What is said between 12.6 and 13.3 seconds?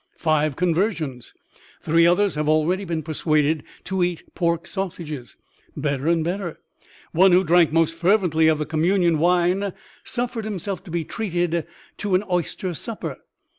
supper.